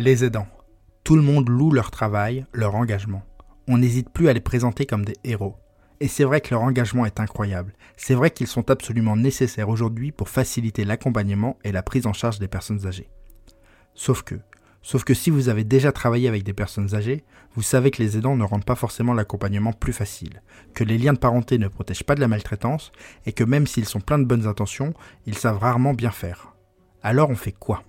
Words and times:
Les 0.00 0.22
aidants. 0.22 0.46
Tout 1.02 1.16
le 1.16 1.22
monde 1.22 1.48
loue 1.48 1.72
leur 1.72 1.90
travail, 1.90 2.46
leur 2.52 2.76
engagement. 2.76 3.24
On 3.66 3.78
n'hésite 3.78 4.10
plus 4.10 4.28
à 4.28 4.32
les 4.32 4.40
présenter 4.40 4.86
comme 4.86 5.04
des 5.04 5.16
héros. 5.24 5.56
Et 5.98 6.06
c'est 6.06 6.22
vrai 6.22 6.40
que 6.40 6.54
leur 6.54 6.62
engagement 6.62 7.04
est 7.04 7.18
incroyable. 7.18 7.74
C'est 7.96 8.14
vrai 8.14 8.30
qu'ils 8.30 8.46
sont 8.46 8.70
absolument 8.70 9.16
nécessaires 9.16 9.68
aujourd'hui 9.68 10.12
pour 10.12 10.28
faciliter 10.28 10.84
l'accompagnement 10.84 11.58
et 11.64 11.72
la 11.72 11.82
prise 11.82 12.06
en 12.06 12.12
charge 12.12 12.38
des 12.38 12.46
personnes 12.46 12.86
âgées. 12.86 13.10
Sauf 13.94 14.22
que, 14.22 14.36
sauf 14.82 15.02
que 15.02 15.14
si 15.14 15.30
vous 15.30 15.48
avez 15.48 15.64
déjà 15.64 15.90
travaillé 15.90 16.28
avec 16.28 16.44
des 16.44 16.52
personnes 16.52 16.94
âgées, 16.94 17.24
vous 17.56 17.62
savez 17.62 17.90
que 17.90 18.00
les 18.00 18.16
aidants 18.16 18.36
ne 18.36 18.44
rendent 18.44 18.64
pas 18.64 18.76
forcément 18.76 19.14
l'accompagnement 19.14 19.72
plus 19.72 19.92
facile, 19.92 20.42
que 20.74 20.84
les 20.84 20.96
liens 20.96 21.12
de 21.12 21.18
parenté 21.18 21.58
ne 21.58 21.66
protègent 21.66 22.04
pas 22.04 22.14
de 22.14 22.20
la 22.20 22.28
maltraitance, 22.28 22.92
et 23.26 23.32
que 23.32 23.42
même 23.42 23.66
s'ils 23.66 23.84
sont 23.84 24.00
pleins 24.00 24.20
de 24.20 24.26
bonnes 24.26 24.46
intentions, 24.46 24.94
ils 25.26 25.36
savent 25.36 25.58
rarement 25.58 25.92
bien 25.92 26.12
faire. 26.12 26.54
Alors 27.02 27.30
on 27.30 27.34
fait 27.34 27.50
quoi? 27.50 27.82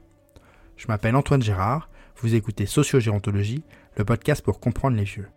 Je 0.76 0.88
m'appelle 0.88 1.18
Antoine 1.18 1.42
Gérard, 1.42 1.89
vous 2.22 2.36
écoutez 2.36 2.66
Sociogérontologie, 2.66 3.64
le 3.96 4.04
podcast 4.04 4.44
pour 4.44 4.60
comprendre 4.60 4.98
les 4.98 5.06
vieux. 5.06 5.30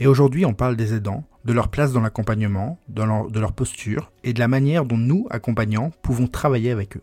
Et 0.00 0.08
aujourd'hui 0.08 0.44
on 0.44 0.52
parle 0.52 0.74
des 0.74 0.94
aidants, 0.94 1.24
de 1.44 1.52
leur 1.52 1.68
place 1.68 1.92
dans 1.92 2.00
l'accompagnement, 2.00 2.78
de 2.88 3.38
leur 3.38 3.52
posture, 3.52 4.10
et 4.24 4.32
de 4.32 4.40
la 4.40 4.48
manière 4.48 4.84
dont 4.84 4.96
nous, 4.96 5.26
accompagnants, 5.30 5.92
pouvons 6.02 6.26
travailler 6.26 6.72
avec 6.72 6.96
eux. 6.96 7.02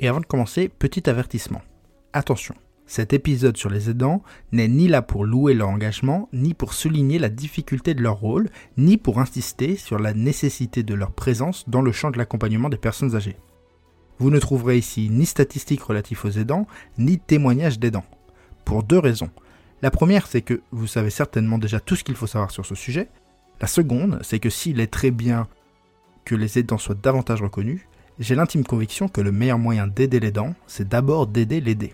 Et 0.00 0.08
avant 0.08 0.20
de 0.20 0.26
commencer, 0.26 0.68
petit 0.68 1.08
avertissement. 1.08 1.62
Attention, 2.12 2.54
cet 2.86 3.12
épisode 3.12 3.56
sur 3.56 3.70
les 3.70 3.90
aidants 3.90 4.22
n'est 4.50 4.68
ni 4.68 4.88
là 4.88 5.00
pour 5.00 5.24
louer 5.24 5.54
leur 5.54 5.68
engagement, 5.68 6.28
ni 6.32 6.54
pour 6.54 6.74
souligner 6.74 7.20
la 7.20 7.28
difficulté 7.28 7.94
de 7.94 8.02
leur 8.02 8.16
rôle, 8.18 8.50
ni 8.76 8.96
pour 8.96 9.20
insister 9.20 9.76
sur 9.76 9.98
la 10.00 10.14
nécessité 10.14 10.82
de 10.82 10.94
leur 10.94 11.12
présence 11.12 11.68
dans 11.68 11.82
le 11.82 11.92
champ 11.92 12.10
de 12.10 12.18
l'accompagnement 12.18 12.68
des 12.68 12.76
personnes 12.76 13.14
âgées. 13.14 13.36
Vous 14.22 14.30
ne 14.30 14.38
trouverez 14.38 14.78
ici 14.78 15.08
ni 15.10 15.26
statistiques 15.26 15.82
relatives 15.82 16.24
aux 16.24 16.30
aidants, 16.30 16.68
ni 16.96 17.18
témoignages 17.18 17.80
d'aidants. 17.80 18.04
Pour 18.64 18.84
deux 18.84 19.00
raisons. 19.00 19.30
La 19.82 19.90
première, 19.90 20.28
c'est 20.28 20.42
que 20.42 20.62
vous 20.70 20.86
savez 20.86 21.10
certainement 21.10 21.58
déjà 21.58 21.80
tout 21.80 21.96
ce 21.96 22.04
qu'il 22.04 22.14
faut 22.14 22.28
savoir 22.28 22.52
sur 22.52 22.64
ce 22.64 22.76
sujet. 22.76 23.08
La 23.60 23.66
seconde, 23.66 24.20
c'est 24.22 24.38
que 24.38 24.48
s'il 24.48 24.78
est 24.78 24.92
très 24.92 25.10
bien 25.10 25.48
que 26.24 26.36
les 26.36 26.56
aidants 26.56 26.78
soient 26.78 26.94
davantage 26.94 27.42
reconnus, 27.42 27.80
j'ai 28.20 28.36
l'intime 28.36 28.62
conviction 28.62 29.08
que 29.08 29.20
le 29.20 29.32
meilleur 29.32 29.58
moyen 29.58 29.88
d'aider 29.88 30.20
l'aidant, 30.20 30.54
c'est 30.68 30.88
d'abord 30.88 31.26
d'aider 31.26 31.60
l'aider. 31.60 31.92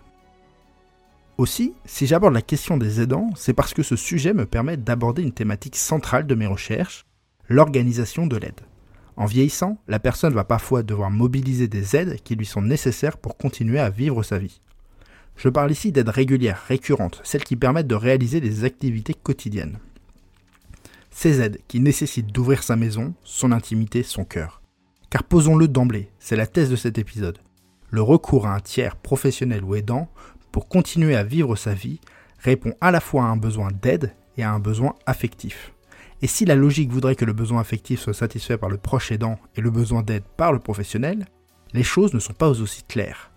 Aussi, 1.39 1.73
si 1.87 2.07
j'aborde 2.07 2.35
la 2.35 2.43
question 2.43 2.77
des 2.77 3.01
aidants, 3.01 3.31
c'est 3.37 3.55
parce 3.55 3.73
que 3.73 3.83
ce 3.83 3.97
sujet 3.97 4.35
me 4.35 4.45
permet 4.45 4.77
d'aborder 4.77 5.23
une 5.23 5.33
thématique 5.33 5.77
centrale 5.77 6.27
de 6.27 6.35
mes 6.35 6.47
recherches, 6.47 7.07
l'organisation 7.49 8.27
de 8.27 8.37
l'aide. 8.37 8.61
En 9.19 9.27
vieillissant, 9.27 9.79
la 9.89 9.99
personne 9.99 10.33
va 10.33 10.45
parfois 10.45 10.85
devoir 10.85 11.11
mobiliser 11.11 11.67
des 11.67 11.97
aides 11.97 12.21
qui 12.23 12.37
lui 12.37 12.47
sont 12.47 12.63
nécessaires 12.63 13.17
pour 13.17 13.37
continuer 13.37 13.81
à 13.81 13.91
vivre 13.91 14.23
sa 14.23 14.39
vie. 14.39 14.61
Je 15.37 15.49
parle 15.49 15.73
ici 15.73 15.91
d'aides 15.91 16.09
régulières, 16.09 16.63
récurrentes, 16.69 17.21
celles 17.25 17.43
qui 17.43 17.57
permettent 17.57 17.89
de 17.89 17.97
réaliser 17.97 18.41
des 18.41 18.63
activités 18.63 19.15
quotidiennes. 19.15 19.81
Ces 21.11 21.41
aides 21.41 21.59
qui 21.67 21.81
nécessitent 21.81 22.31
d'ouvrir 22.31 22.63
sa 22.63 22.77
maison, 22.77 23.13
son 23.25 23.51
intimité, 23.51 24.05
son 24.05 24.25
cœur. 24.25 24.63
Car 25.11 25.25
posons-le 25.25 25.67
d'emblée, 25.67 26.13
c'est 26.21 26.37
la 26.37 26.47
thèse 26.47 26.71
de 26.71 26.77
cet 26.77 26.97
épisode. 26.97 27.39
Le 27.91 28.03
recours 28.03 28.47
à 28.47 28.55
un 28.55 28.61
tiers 28.61 28.95
professionnel 28.95 29.65
ou 29.65 29.75
aidant 29.75 30.09
pour 30.53 30.69
continuer 30.69 31.17
à 31.17 31.25
vivre 31.25 31.57
sa 31.57 31.75
vie 31.75 31.99
répond 32.39 32.75
à 32.81 32.93
la 32.93 33.01
fois 33.01 33.25
à 33.25 33.27
un 33.27 33.37
besoin 33.37 33.71
d'aide 33.83 34.15
et 34.37 34.45
à 34.45 34.53
un 34.53 34.61
besoin 34.61 34.95
affectif. 35.07 35.73
Et 36.21 36.27
si 36.27 36.45
la 36.45 36.57
logique 36.57 36.91
voudrait 36.91 37.15
que 37.15 37.25
le 37.25 37.33
besoin 37.33 37.61
affectif 37.61 38.01
soit 38.01 38.15
satisfait 38.15 38.59
par 38.59 38.71
le 38.71 38.77
proche 38.77 39.13
aidant 39.13 39.39
et 39.55 39.61
le 39.61 39.71
besoin 39.71 40.03
d'aide 40.03 40.25
par 40.37 40.53
le 40.53 40.59
professionnel, 40.59 41.27
les 41.73 41.85
choses 41.85 42.15
ne 42.15 42.19
sont 42.19 42.33
pas 42.33 42.49
aussi 42.49 42.83
claires. 42.83 43.31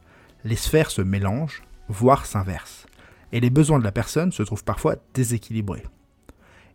Les 0.43 0.55
sphères 0.55 0.89
se 0.89 1.01
mélangent, 1.01 1.61
voire 1.87 2.25
s'inversent. 2.25 2.87
Et 3.31 3.39
les 3.39 3.49
besoins 3.49 3.79
de 3.79 3.83
la 3.83 3.91
personne 3.91 4.31
se 4.31 4.43
trouvent 4.43 4.63
parfois 4.63 4.95
déséquilibrés. 5.13 5.85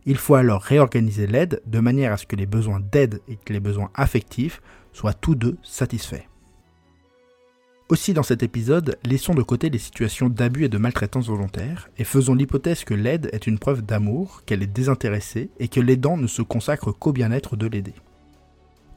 Il 0.05 0.17
faut 0.17 0.35
alors 0.35 0.61
réorganiser 0.61 1.27
l'aide 1.27 1.61
de 1.65 1.79
manière 1.81 2.13
à 2.13 2.17
ce 2.17 2.25
que 2.25 2.37
les 2.37 2.45
besoins 2.45 2.79
d'aide 2.79 3.21
et 3.27 3.37
les 3.49 3.59
besoins 3.59 3.91
affectifs 3.93 4.61
soient 4.93 5.13
tous 5.13 5.35
deux 5.35 5.57
satisfaits. 5.63 6.23
Aussi 7.89 8.13
dans 8.13 8.23
cet 8.23 8.43
épisode, 8.43 8.97
laissons 9.05 9.33
de 9.33 9.41
côté 9.41 9.69
les 9.69 9.77
situations 9.77 10.27
d'abus 10.27 10.65
et 10.65 10.69
de 10.69 10.77
maltraitance 10.77 11.27
volontaire 11.27 11.89
et 11.97 12.03
faisons 12.03 12.35
l'hypothèse 12.35 12.83
que 12.83 12.93
l'aide 12.93 13.29
est 13.31 13.47
une 13.47 13.59
preuve 13.59 13.81
d'amour, 13.81 14.41
qu'elle 14.45 14.61
est 14.61 14.67
désintéressée 14.67 15.49
et 15.59 15.69
que 15.69 15.79
l'aidant 15.79 16.17
ne 16.17 16.27
se 16.27 16.41
consacre 16.41 16.91
qu'au 16.91 17.13
bien-être 17.13 17.55
de 17.55 17.65
l'aider. 17.65 17.93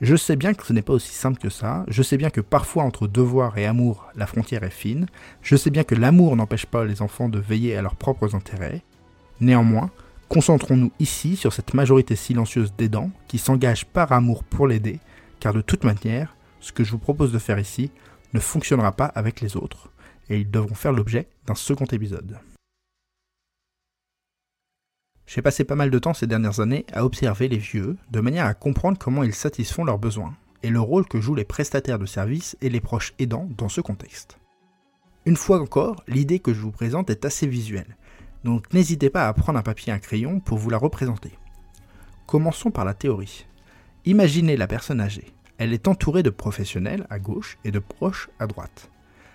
Je 0.00 0.16
sais 0.16 0.34
bien 0.34 0.54
que 0.54 0.66
ce 0.66 0.72
n'est 0.72 0.82
pas 0.82 0.94
aussi 0.94 1.14
simple 1.14 1.38
que 1.38 1.50
ça, 1.50 1.84
je 1.86 2.02
sais 2.02 2.16
bien 2.16 2.30
que 2.30 2.40
parfois 2.40 2.82
entre 2.82 3.06
devoir 3.06 3.56
et 3.58 3.66
amour 3.66 4.08
la 4.16 4.26
frontière 4.26 4.64
est 4.64 4.70
fine, 4.70 5.06
je 5.40 5.54
sais 5.54 5.70
bien 5.70 5.84
que 5.84 5.94
l'amour 5.94 6.34
n'empêche 6.34 6.66
pas 6.66 6.84
les 6.84 7.00
enfants 7.00 7.28
de 7.28 7.38
veiller 7.38 7.76
à 7.76 7.82
leurs 7.82 7.96
propres 7.96 8.34
intérêts. 8.34 8.82
Néanmoins, 9.40 9.90
concentrons-nous 10.28 10.90
ici 10.98 11.36
sur 11.36 11.52
cette 11.52 11.74
majorité 11.74 12.16
silencieuse 12.16 12.74
d'aidants 12.76 13.12
qui 13.28 13.38
s'engagent 13.38 13.86
par 13.86 14.10
amour 14.10 14.42
pour 14.42 14.66
l'aider, 14.66 14.98
car 15.38 15.54
de 15.54 15.60
toute 15.60 15.84
manière, 15.84 16.34
ce 16.58 16.72
que 16.72 16.82
je 16.82 16.90
vous 16.90 16.98
propose 16.98 17.30
de 17.30 17.38
faire 17.38 17.60
ici, 17.60 17.92
ne 18.32 18.41
fonctionnera 18.41 18.92
pas 18.92 19.06
avec 19.06 19.41
les 19.41 19.56
autres, 19.56 19.91
et 20.28 20.38
ils 20.38 20.50
devront 20.50 20.74
faire 20.74 20.92
l'objet 20.92 21.28
d'un 21.46 21.54
second 21.54 21.86
épisode. 21.86 22.38
J'ai 25.26 25.42
passé 25.42 25.64
pas 25.64 25.76
mal 25.76 25.91
de 25.91 25.98
temps 25.98 26.14
ces 26.14 26.26
dernières 26.26 26.58
années 26.60 26.84
à 26.92 27.04
observer 27.04 27.48
les 27.48 27.58
vieux, 27.58 27.96
de 28.10 28.20
manière 28.20 28.46
à 28.46 28.54
comprendre 28.54 28.98
comment 28.98 29.22
ils 29.22 29.34
satisfont 29.34 29.84
leurs 29.84 29.98
besoins, 29.98 30.34
et 30.62 30.70
le 30.70 30.80
rôle 30.80 31.06
que 31.06 31.20
jouent 31.20 31.36
les 31.36 31.44
prestataires 31.44 31.98
de 31.98 32.06
services 32.06 32.56
et 32.60 32.68
les 32.68 32.80
proches 32.80 33.14
aidants 33.18 33.48
dans 33.56 33.68
ce 33.68 33.80
contexte. 33.80 34.38
Une 35.26 35.36
fois 35.36 35.60
encore, 35.60 36.02
l'idée 36.08 36.41
que 36.41 36.52
je 36.52 36.60
vous 36.60 36.72
présente 36.72 37.10
est 37.10 37.24
assez 37.24 37.47
visuelle, 37.47 37.97
donc 38.44 38.72
n'hésitez 38.72 39.10
pas 39.10 39.28
à 39.28 39.32
prendre 39.32 39.58
un 39.58 39.62
papier 39.62 39.92
et 39.92 39.94
un 39.94 39.98
crayon 39.98 40.41
pour 40.41 40.58
vous 40.58 40.70
la 40.70 40.78
représenter. 40.78 41.32
Commençons 42.26 42.70
par 42.70 42.84
la 42.84 42.94
théorie. 42.94 43.47
Imaginez 44.04 44.56
la 44.56 44.66
personne 44.66 45.00
âgée. 45.00 45.32
Elle 45.60 45.75
est 45.75 45.88
entourée 45.88 46.22
de 46.22 46.31
professionnels 46.31 47.06
à 47.10 47.19
gauche 47.19 47.59
et 47.65 47.71
de 47.71 47.81
proches 47.81 48.31
à 48.38 48.47
droite. 48.47 48.91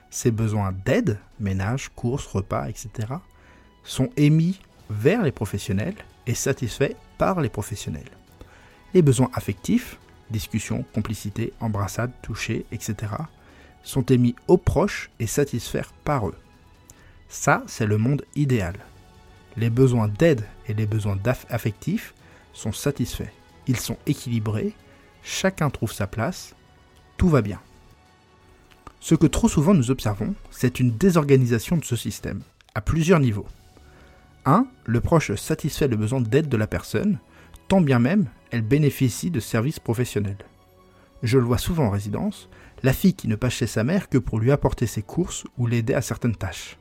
Ses 0.10 0.32
besoins 0.32 0.74
d'aide, 0.84 1.20
ménage, 1.40 1.92
courses, 1.96 2.26
repas, 2.26 2.68
etc., 2.68 2.90
sont 3.84 4.10
émis 4.18 4.60
vers 4.90 5.22
les 5.22 5.32
professionnels 5.32 5.94
et 6.26 6.34
satisfaits 6.34 6.96
par 7.20 7.42
les 7.42 7.50
professionnels. 7.50 8.10
Les 8.96 9.04
besoins 9.04 9.30
affectifs, 9.36 10.00
discussion, 10.32 10.84
complicité, 10.96 11.54
embrassade, 11.60 12.12
toucher, 12.24 12.66
etc., 12.72 12.96
sont 13.84 14.06
émis 14.08 14.36
aux 14.48 14.58
proches 14.58 15.12
et 15.20 15.28
satisfaits 15.28 15.92
par 16.04 16.28
eux. 16.28 16.38
Ça, 17.30 17.62
c'est 17.68 17.86
le 17.86 18.00
monde 18.00 18.26
idéal. 18.36 18.78
Les 19.58 19.70
besoins 19.70 20.08
d'aide 20.08 20.44
et 20.68 20.74
les 20.74 20.88
besoins 20.88 21.20
affectifs 21.52 22.16
sont 22.52 22.72
satisfaits. 22.72 23.32
Ils 23.68 23.80
sont 23.80 23.98
équilibrés 24.08 24.74
chacun 25.26 25.70
trouve 25.70 25.92
sa 25.92 26.08
place, 26.08 26.56
tout 27.18 27.28
va 27.28 27.42
bien. 27.42 27.60
Ce 29.00 29.16
que 29.16 29.28
trop 29.28 29.50
souvent 29.50 29.74
nous 29.74 29.92
observons, 29.92 30.36
c'est 30.52 30.80
une 30.80 30.92
désorganisation 30.92 31.78
de 31.78 31.84
ce 31.84 31.96
système, 31.96 32.42
à 32.76 32.82
plusieurs 32.82 33.20
niveaux. 33.20 33.48
1. 34.46 34.68
Le 34.86 35.02
proche 35.02 35.34
satisfait 35.36 35.88
le 35.88 35.98
besoin 35.98 36.22
d'aide 36.22 36.48
de 36.48 36.58
la 36.58 36.68
personne, 36.68 37.20
tant 37.68 37.82
bien 37.82 38.00
même 38.00 38.28
elle 38.52 38.62
bénéficie 38.62 39.32
de 39.32 39.40
services 39.40 39.80
professionnels. 39.80 40.38
Je 41.24 41.40
le 41.40 41.44
vois 41.44 41.58
souvent 41.58 41.86
en 41.86 41.90
résidence, 41.90 42.48
la 42.84 42.94
fille 42.94 43.16
qui 43.16 43.28
ne 43.28 43.36
passe 43.36 43.54
chez 43.54 43.68
sa 43.68 43.84
mère 43.84 44.10
que 44.10 44.20
pour 44.20 44.40
lui 44.40 44.52
apporter 44.52 44.86
ses 44.86 45.02
courses 45.02 45.46
ou 45.58 45.66
l'aider 45.66 45.96
à 45.96 46.02
certaines 46.02 46.36
tâches. 46.36 46.78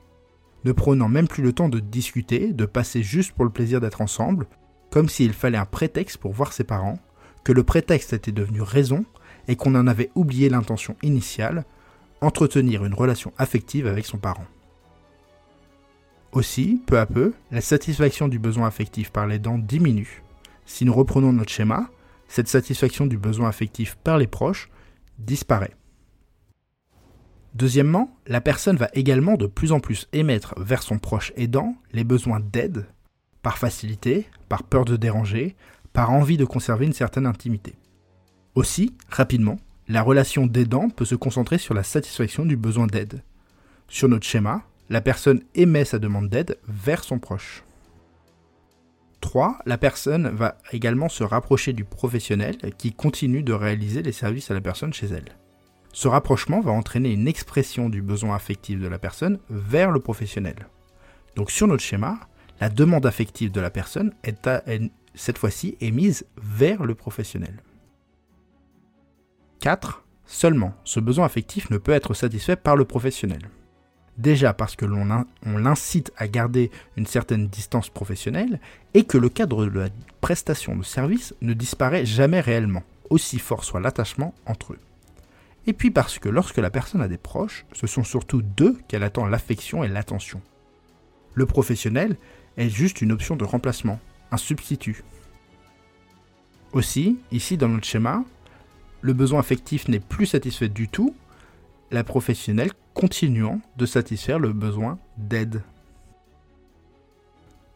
Ne 0.65 0.72
prenant 0.72 1.09
même 1.09 1.28
plus 1.28 1.43
le 1.43 1.53
temps 1.53 1.71
de 1.71 1.81
discuter, 1.81 2.53
de 2.53 2.66
passer 2.66 3.03
juste 3.03 3.32
pour 3.32 3.44
le 3.44 3.50
plaisir 3.50 3.81
d'être 3.81 4.03
ensemble, 4.03 4.47
comme 4.91 5.09
s'il 5.09 5.32
fallait 5.32 5.59
un 5.59 5.65
prétexte 5.65 6.19
pour 6.19 6.32
voir 6.32 6.53
ses 6.53 6.65
parents, 6.65 6.99
que 7.44 7.53
le 7.53 7.62
prétexte 7.62 8.12
était 8.12 8.32
devenu 8.32 8.62
raison 8.62 9.05
et 9.47 9.56
qu'on 9.56 9.75
en 9.75 9.87
avait 9.87 10.10
oublié 10.15 10.49
l'intention 10.49 10.97
initiale, 11.03 11.65
entretenir 12.20 12.85
une 12.85 12.94
relation 12.94 13.32
affective 13.38 13.87
avec 13.87 14.06
son 14.06 14.19
parent. 14.19 14.46
Aussi, 16.32 16.82
peu 16.87 16.99
à 16.99 17.06
peu, 17.06 17.32
la 17.52 17.61
satisfaction 17.61 18.26
du 18.26 18.38
besoin 18.38 18.67
affectif 18.67 19.11
par 19.11 19.26
les 19.26 19.38
dents 19.38 19.58
diminue. 19.58 20.23
Si 20.67 20.85
nous 20.85 20.94
reprenons 20.94 21.32
notre 21.32 21.52
schéma, 21.52 21.91
cette 22.26 22.49
satisfaction 22.49 23.06
du 23.06 23.19
besoin 23.19 23.49
affectif 23.49 23.97
par 24.02 24.19
les 24.19 24.26
proches 24.26 24.69
disparaît. 25.19 25.76
Deuxièmement, 27.55 28.17
la 28.26 28.40
personne 28.40 28.76
va 28.76 28.88
également 28.94 29.37
de 29.37 29.47
plus 29.47 29.70
en 29.70 29.79
plus 29.79 30.08
émettre 30.12 30.55
vers 30.58 30.82
son 30.82 30.99
proche 30.99 31.32
aidant 31.37 31.76
les 31.93 32.02
besoins 32.02 32.40
d'aide, 32.40 32.87
par 33.43 33.58
facilité, 33.58 34.26
par 34.49 34.64
peur 34.64 34.85
de 34.85 34.97
déranger, 34.97 35.55
par 35.94 36.11
envie 36.11 36.37
de 36.37 36.44
conserver 36.44 36.85
une 36.85 36.93
certaine 36.93 37.25
intimité. 37.25 37.76
Aussi, 38.55 38.94
rapidement, 39.08 39.58
la 39.88 40.02
relation 40.02 40.46
d'aidant 40.46 40.91
peut 40.91 41.05
se 41.06 41.14
concentrer 41.14 41.56
sur 41.56 41.73
la 41.73 41.82
satisfaction 41.82 42.44
du 42.44 42.56
besoin 42.56 42.87
d'aide. 42.87 43.23
Sur 43.88 44.08
notre 44.08 44.26
schéma, 44.26 44.62
la 44.91 45.00
personne 45.00 45.43
émet 45.55 45.85
sa 45.85 45.99
demande 45.99 46.29
d'aide 46.29 46.58
vers 46.69 47.05
son 47.05 47.19
proche. 47.19 47.64
3. 49.20 49.58
La 49.64 49.79
personne 49.79 50.29
va 50.29 50.58
également 50.73 51.08
se 51.08 51.25
rapprocher 51.25 51.73
du 51.73 51.85
professionnel 51.85 52.56
qui 52.76 52.93
continue 52.93 53.43
de 53.43 53.52
réaliser 53.52 54.02
les 54.02 54.12
services 54.12 54.50
à 54.50 54.55
la 54.55 54.61
personne 54.61 54.93
chez 54.93 55.06
elle. 55.06 55.37
Ce 55.93 56.08
rapprochement 56.08 56.61
va 56.61 56.73
entraîner 56.73 57.12
une 57.12 57.29
expression 57.29 57.88
du 57.88 58.02
besoin 58.02 58.35
affectif 58.35 58.81
de 58.81 58.88
la 58.88 58.99
personne 58.99 59.38
vers 59.49 59.93
le 59.93 60.00
professionnel. 60.00 60.56
Donc 61.37 61.50
sur 61.50 61.69
notre 61.69 61.82
schéma, 61.82 62.19
la 62.61 62.69
demande 62.69 63.06
affective 63.06 63.52
de 63.52 63.61
la 63.61 63.70
personne 63.70 64.12
est, 64.25 64.49
cette 65.14 65.38
fois-ci 65.38 65.76
émise 65.81 66.26
vers 66.37 66.84
le 66.84 66.94
professionnel. 66.94 67.62
4. 69.61 70.05
Seulement, 70.26 70.75
ce 70.84 71.00
besoin 71.00 71.26
affectif 71.26 71.70
ne 71.70 71.78
peut 71.78 71.93
être 71.93 72.14
satisfait 72.14 72.56
par 72.56 72.76
le 72.76 72.84
professionnel. 72.84 73.50
Déjà 74.16 74.52
parce 74.52 74.76
que 74.76 74.84
l'on 74.84 75.25
l'incite 75.44 76.12
à 76.16 76.28
garder 76.28 76.70
une 76.96 77.06
certaine 77.06 77.49
distance 77.49 77.88
professionnelle 77.88 78.61
et 78.94 79.05
que 79.05 79.19
le 79.19 79.28
cadre 79.28 79.66
de 79.66 79.81
la 79.81 79.88
prestation 80.20 80.76
de 80.76 80.84
service 80.84 81.34
ne 81.40 81.52
disparaît 81.52 82.06
jamais 82.06 82.40
réellement, 82.40 82.84
aussi 83.11 83.38
fort 83.38 83.64
soit 83.64 83.81
l'attachement 83.81 84.34
entre 84.46 84.75
eux. 84.75 84.78
Et 85.66 85.72
puis 85.72 85.90
parce 85.90 86.19
que 86.19 86.28
lorsque 86.28 86.58
la 86.58 86.70
personne 86.70 87.00
a 87.00 87.08
des 87.08 87.19
proches, 87.19 87.64
ce 87.72 87.87
sont 87.87 88.05
surtout 88.05 88.43
d'eux 88.43 88.78
qu'elle 88.87 89.02
attend 89.02 89.26
l'affection 89.26 89.82
et 89.82 89.88
l'attention. 89.88 90.40
Le 91.34 91.46
professionnel 91.46 92.16
est 92.56 92.69
juste 92.69 93.02
une 93.02 93.12
option 93.12 93.34
de 93.34 93.44
remplacement, 93.44 93.99
un 94.31 94.37
substitut. 94.37 95.05
Aussi, 96.73 97.19
ici 97.31 97.56
dans 97.56 97.69
notre 97.69 97.87
schéma, 97.87 98.25
le 99.00 99.12
besoin 99.12 99.38
affectif 99.38 99.88
n'est 99.88 100.00
plus 100.00 100.26
satisfait 100.26 100.69
du 100.69 100.88
tout, 100.88 101.15
la 101.91 102.05
professionnelle 102.05 102.73
continuant 102.94 103.61
de 103.76 103.87
satisfaire 103.87 104.38
le 104.38 104.53
besoin 104.53 104.99
d'aide. 105.19 105.62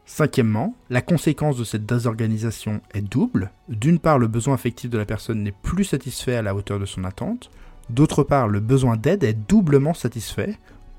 Cinquièmement, 0.06 0.74
la 0.88 1.02
conséquence 1.02 1.58
de 1.58 1.64
cette 1.64 1.84
désorganisation 1.84 2.80
est 2.94 3.02
double. 3.02 3.50
D'une 3.68 3.98
part, 3.98 4.18
le 4.18 4.26
besoin 4.26 4.54
affectif 4.54 4.88
de 4.88 4.96
la 4.96 5.04
personne 5.04 5.42
n'est 5.42 5.52
plus 5.52 5.84
satisfait 5.84 6.34
à 6.34 6.42
la 6.42 6.54
hauteur 6.54 6.80
de 6.80 6.86
son 6.86 7.04
attente. 7.04 7.50
D'autre 7.90 8.22
part, 8.22 8.48
le 8.48 8.60
besoin 8.60 8.96
d'aide 8.96 9.22
est 9.22 9.34
doublement 9.34 9.92
satisfait 9.92 10.58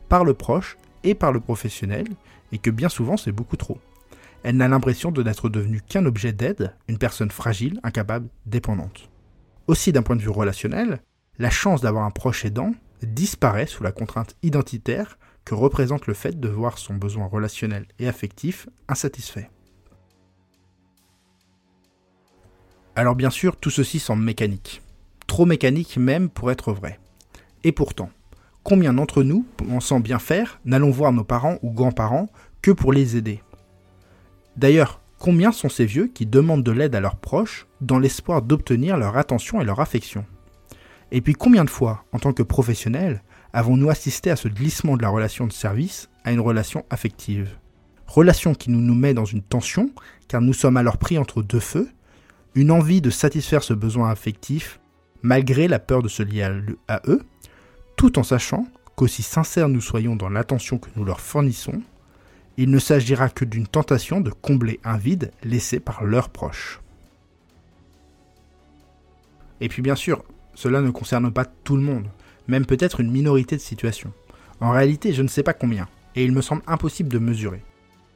par 0.10 0.24
le 0.24 0.36
proche 0.36 0.78
et 1.04 1.16
par 1.16 1.32
le 1.32 1.40
professionnel, 1.40 2.06
et 2.52 2.60
que 2.60 2.70
bien 2.70 2.90
souvent 2.90 3.18
c'est 3.18 3.32
beaucoup 3.32 3.58
trop. 3.58 3.80
Elle 4.44 4.58
n'a 4.58 4.68
l'impression 4.68 5.12
de 5.12 5.22
n'être 5.22 5.50
devenue 5.50 5.82
qu'un 5.82 6.06
objet 6.06 6.32
d'aide, 6.32 6.74
une 6.88 6.98
personne 6.98 7.32
fragile, 7.32 7.80
incapable, 7.84 8.30
dépendante. 8.46 9.10
Aussi 9.68 9.92
d'un 9.92 10.02
point 10.02 10.16
de 10.16 10.22
vue 10.22 10.30
relationnel, 10.30 11.02
la 11.38 11.50
chance 11.50 11.82
d'avoir 11.82 12.06
un 12.06 12.12
proche 12.12 12.46
aidant 12.46 12.72
disparaît 13.02 13.68
sous 13.68 13.84
la 13.84 13.92
contrainte 13.92 14.36
identitaire 14.44 15.18
que 15.46 15.56
représente 15.56 16.08
le 16.08 16.14
fait 16.14 16.40
de 16.40 16.50
voir 16.50 16.78
son 16.78 16.96
besoin 16.96 17.26
relationnel 17.26 17.86
et 17.98 18.08
affectif 18.08 18.68
insatisfait. 18.88 19.50
Alors 22.96 23.16
bien 23.16 23.30
sûr, 23.30 23.56
tout 23.56 23.70
ceci 23.70 24.00
semble 24.00 24.24
mécanique. 24.24 24.82
Trop 25.28 25.46
mécanique 25.46 25.98
même 25.98 26.30
pour 26.30 26.52
être 26.52 26.74
vrai. 26.74 27.00
Et 27.64 27.72
pourtant, 27.72 28.10
combien 28.64 28.94
d'entre 28.94 29.24
nous, 29.24 29.46
pensant 29.58 30.00
bien 30.00 30.20
faire, 30.20 30.60
n'allons 30.66 30.92
voir 30.92 31.12
nos 31.14 31.24
parents 31.24 31.58
ou 31.62 31.72
grands-parents 31.72 32.30
que 32.62 32.72
pour 32.72 32.92
les 32.92 33.16
aider? 33.16 33.42
D'ailleurs, 34.60 35.00
Combien 35.20 35.52
sont 35.52 35.68
ces 35.68 35.86
vieux 35.86 36.08
qui 36.08 36.26
demandent 36.26 36.64
de 36.64 36.72
l'aide 36.72 36.96
à 36.96 37.02
leurs 37.02 37.18
proches 37.18 37.68
dans 37.82 38.00
l'espoir 38.00 38.42
d'obtenir 38.42 38.96
leur 38.96 39.18
attention 39.18 39.60
et 39.60 39.66
leur 39.66 39.82
affection? 39.82 40.26
Et 41.12 41.20
puis 41.20 41.34
combien 41.34 41.66
de 41.66 41.70
fois, 41.70 42.06
en 42.14 42.20
tant 42.20 42.32
que 42.32 42.42
professionnels, 42.42 43.22
avons-nous 43.52 43.90
assisté 43.90 44.32
à 44.32 44.38
ce 44.38 44.48
glissement 44.48 44.96
de 44.96 45.02
la 45.02 45.10
relation 45.10 45.46
de 45.46 45.52
service 45.52 46.10
à 46.24 46.32
une 46.32 46.40
relation 46.40 46.86
affective? 46.90 47.58
Relation 48.08 48.54
qui 48.54 48.72
nous, 48.72 48.96
met 48.96 49.14
dans 49.14 49.26
une 49.26 49.42
tension, 49.42 49.92
car 50.30 50.40
nous 50.40 50.54
sommes 50.54 50.78
alors 50.78 50.98
pris 50.98 51.18
entre 51.18 51.44
deux 51.44 51.60
feux, 51.60 51.90
une 52.56 52.72
envie 52.72 53.02
de 53.02 53.10
satisfaire 53.10 53.62
ce 53.62 53.74
besoin 53.74 54.10
affectif, 54.10 54.80
malgré 55.22 55.68
la 55.68 55.80
peur 55.80 56.02
de 56.02 56.08
se 56.08 56.24
lier 56.24 56.50
à 56.88 57.02
eux, 57.08 57.24
tout 57.98 58.18
en 58.18 58.24
sachant 58.24 58.66
qu'aussi 58.96 59.22
sincères 59.22 59.68
nous 59.68 59.82
soyons 59.82 60.16
dans 60.16 60.30
l'attention 60.30 60.78
que 60.78 60.90
nous 60.96 61.04
leur 61.04 61.20
fournissons, 61.20 61.82
il 62.62 62.70
ne 62.70 62.78
s'agira 62.78 63.30
que 63.30 63.46
d'une 63.46 63.68
tentation 63.68 64.20
de 64.20 64.32
combler 64.32 64.82
un 64.84 64.98
vide 64.98 65.32
laissé 65.44 65.80
par 65.80 66.04
leurs 66.04 66.28
proches. 66.28 66.82
Et 69.62 69.70
puis 69.70 69.82
bien 69.82 69.96
sûr, 69.96 70.26
cela 70.56 70.82
ne 70.82 70.92
concerne 70.92 71.32
pas 71.32 71.46
tout 71.46 71.78
le 71.78 71.82
monde, 71.82 72.08
même 72.50 72.66
peut-être 72.66 73.00
une 73.00 73.12
minorité 73.12 73.56
de 73.56 73.62
situations. 73.62 74.12
En 74.60 74.72
réalité, 74.72 75.14
je 75.14 75.22
ne 75.22 75.30
sais 75.30 75.42
pas 75.42 75.54
combien, 75.54 75.88
et 76.18 76.26
il 76.26 76.34
me 76.34 76.42
semble 76.42 76.62
impossible 76.68 77.08
de 77.08 77.18
mesurer. 77.18 77.64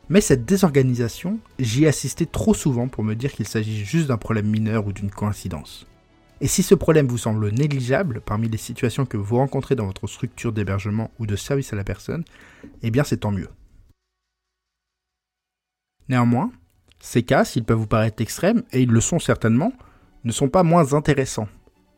Mais 0.10 0.20
cette 0.20 0.44
désorganisation, 0.44 1.40
j'y 1.58 1.86
ai 1.86 1.88
assisté 1.88 2.26
trop 2.26 2.54
souvent 2.54 2.90
pour 2.90 3.06
me 3.06 3.16
dire 3.16 3.32
qu'il 3.32 3.48
s'agit 3.48 3.86
juste 3.86 4.08
d'un 4.08 4.18
problème 4.18 4.48
mineur 4.48 4.86
ou 4.86 4.92
d'une 4.92 5.10
coïncidence. 5.10 5.88
Et 6.42 6.48
si 6.48 6.64
ce 6.64 6.76
problème 6.76 7.08
vous 7.08 7.18
semble 7.18 7.50
négligeable 7.50 8.20
parmi 8.20 8.50
les 8.50 8.58
situations 8.58 9.06
que 9.06 9.16
vous 9.16 9.38
rencontrez 9.38 9.76
dans 9.76 9.86
votre 9.86 10.08
structure 10.08 10.52
d'hébergement 10.52 11.12
ou 11.18 11.28
de 11.28 11.38
service 11.38 11.72
à 11.72 11.78
la 11.78 11.86
personne, 11.86 12.26
eh 12.82 12.92
bien 12.92 13.06
c'est 13.06 13.22
tant 13.22 13.32
mieux. 13.32 13.48
Néanmoins, 16.10 16.52
ces 17.00 17.24
cas, 17.24 17.46
s'ils 17.46 17.64
peuvent 17.64 17.78
vous 17.78 17.88
paraître 17.88 18.22
extrêmes, 18.22 18.64
et 18.72 18.82
ils 18.82 18.90
le 18.90 19.02
sont 19.02 19.20
certainement, 19.20 19.74
ne 20.24 20.32
sont 20.32 20.50
pas 20.50 20.64
moins 20.64 20.94
intéressants. 20.94 21.48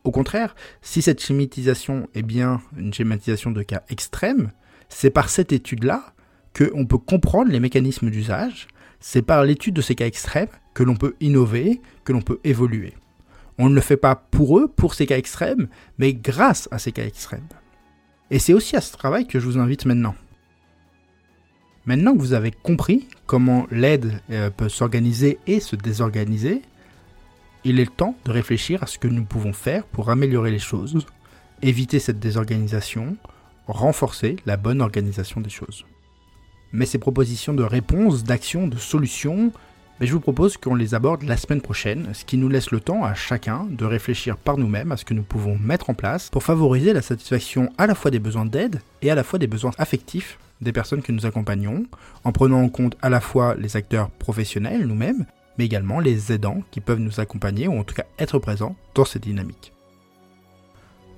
Au 0.04 0.10
contraire, 0.10 0.54
si 0.82 1.02
cette 1.02 1.20
schématisation 1.20 2.08
est 2.14 2.22
bien 2.22 2.60
une 2.76 2.94
schématisation 2.94 3.50
de 3.50 3.62
cas 3.62 3.82
extrêmes, 3.88 4.52
c'est 4.88 5.10
par 5.10 5.28
cette 5.28 5.52
étude-là 5.52 6.12
qu'on 6.56 6.86
peut 6.86 6.98
comprendre 6.98 7.50
les 7.50 7.60
mécanismes 7.60 8.10
d'usage, 8.10 8.68
c'est 9.00 9.22
par 9.22 9.44
l'étude 9.44 9.74
de 9.74 9.82
ces 9.82 9.94
cas 9.94 10.06
extrêmes 10.06 10.48
que 10.74 10.82
l'on 10.82 10.96
peut 10.96 11.14
innover, 11.20 11.80
que 12.04 12.12
l'on 12.12 12.22
peut 12.22 12.40
évoluer. 12.44 12.94
On 13.58 13.68
ne 13.68 13.74
le 13.74 13.80
fait 13.80 13.96
pas 13.96 14.14
pour 14.14 14.58
eux, 14.58 14.68
pour 14.68 14.94
ces 14.94 15.06
cas 15.06 15.18
extrêmes, 15.18 15.68
mais 15.98 16.14
grâce 16.14 16.68
à 16.70 16.78
ces 16.78 16.92
cas 16.92 17.04
extrêmes. 17.04 17.46
Et 18.30 18.38
c'est 18.38 18.54
aussi 18.54 18.76
à 18.76 18.80
ce 18.80 18.92
travail 18.92 19.26
que 19.26 19.38
je 19.38 19.46
vous 19.46 19.58
invite 19.58 19.86
maintenant. 19.86 20.14
Maintenant 21.86 22.14
que 22.14 22.18
vous 22.18 22.32
avez 22.32 22.50
compris 22.50 23.06
comment 23.26 23.66
l'aide 23.70 24.20
euh, 24.30 24.50
peut 24.50 24.68
s'organiser 24.68 25.38
et 25.46 25.60
se 25.60 25.76
désorganiser, 25.76 26.62
il 27.64 27.78
est 27.78 27.84
le 27.84 27.90
temps 27.90 28.16
de 28.24 28.32
réfléchir 28.32 28.82
à 28.82 28.86
ce 28.86 28.98
que 28.98 29.06
nous 29.06 29.24
pouvons 29.24 29.52
faire 29.52 29.84
pour 29.84 30.10
améliorer 30.10 30.50
les 30.50 30.58
choses, 30.58 31.06
éviter 31.62 32.00
cette 32.00 32.18
désorganisation, 32.18 33.16
renforcer 33.68 34.36
la 34.46 34.56
bonne 34.56 34.80
organisation 34.80 35.40
des 35.40 35.50
choses. 35.50 35.84
Mais 36.72 36.86
ces 36.86 36.98
propositions 36.98 37.54
de 37.54 37.62
réponse, 37.62 38.24
d'action, 38.24 38.66
de 38.66 38.76
solutions, 38.76 39.52
je 40.04 40.12
vous 40.12 40.20
propose 40.20 40.58
qu'on 40.58 40.74
les 40.74 40.94
aborde 40.94 41.22
la 41.22 41.38
semaine 41.38 41.62
prochaine, 41.62 42.10
ce 42.12 42.24
qui 42.24 42.36
nous 42.36 42.50
laisse 42.50 42.70
le 42.70 42.80
temps 42.80 43.02
à 43.02 43.14
chacun 43.14 43.66
de 43.70 43.86
réfléchir 43.86 44.36
par 44.36 44.58
nous-mêmes 44.58 44.92
à 44.92 44.98
ce 44.98 45.06
que 45.06 45.14
nous 45.14 45.22
pouvons 45.22 45.56
mettre 45.58 45.88
en 45.88 45.94
place 45.94 46.28
pour 46.28 46.42
favoriser 46.42 46.92
la 46.92 47.00
satisfaction 47.00 47.72
à 47.78 47.86
la 47.86 47.94
fois 47.94 48.10
des 48.10 48.18
besoins 48.18 48.44
d'aide 48.44 48.80
et 49.00 49.10
à 49.10 49.14
la 49.14 49.24
fois 49.24 49.38
des 49.38 49.46
besoins 49.46 49.70
affectifs 49.78 50.38
des 50.60 50.72
personnes 50.72 51.02
que 51.02 51.12
nous 51.12 51.26
accompagnons, 51.26 51.84
en 52.24 52.32
prenant 52.32 52.62
en 52.62 52.68
compte 52.68 52.96
à 53.02 53.08
la 53.08 53.20
fois 53.20 53.54
les 53.54 53.76
acteurs 53.76 54.10
professionnels 54.10 54.86
nous-mêmes, 54.86 55.26
mais 55.58 55.64
également 55.64 56.00
les 56.00 56.32
aidants 56.32 56.62
qui 56.70 56.80
peuvent 56.80 57.00
nous 57.00 57.20
accompagner 57.20 57.68
ou 57.68 57.78
en 57.78 57.84
tout 57.84 57.94
cas 57.94 58.06
être 58.18 58.38
présents 58.38 58.76
dans 58.94 59.04
cette 59.04 59.22
dynamique. 59.22 59.72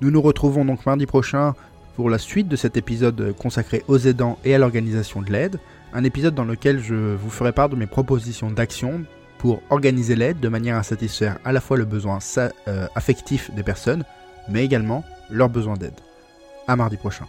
Nous 0.01 0.11
nous 0.11 0.23
retrouvons 0.23 0.65
donc 0.65 0.87
mardi 0.87 1.07
prochain 1.07 1.55
pour 1.97 2.11
la 2.11 2.19
suite 2.19 2.47
de 2.47 2.55
cet 2.55 2.77
épisode 2.77 3.35
consacré 3.37 3.83
aux 3.89 3.99
aidants 3.99 4.39
et 4.45 4.55
à 4.55 4.59
l'organisation 4.59 5.21
de 5.21 5.33
l'aide, 5.33 5.59
un 5.93 6.05
épisode 6.05 6.35
dans 6.35 6.45
lequel 6.45 6.81
je 6.81 6.95
vous 7.15 7.31
ferai 7.31 7.53
part 7.53 7.69
de 7.69 7.77
mes 7.77 7.87
propositions 7.87 8.51
d'action 8.51 9.05
pour 9.39 9.63
organiser 9.71 10.17
l'aide 10.17 10.41
de 10.41 10.49
manière 10.49 10.77
à 10.77 10.83
satisfaire 10.83 11.39
à 11.45 11.53
la 11.53 11.61
fois 11.61 11.77
le 11.77 11.85
besoin 11.85 12.19
euh, 12.39 12.87
affectif 12.95 13.51
des 13.55 13.63
personnes, 13.63 14.05
mais 14.49 14.65
également 14.65 15.05
leurs 15.31 15.49
besoins 15.49 15.77
d'aide. 15.77 16.01
À 16.67 16.77
mardi 16.77 16.97
prochain. 16.97 17.27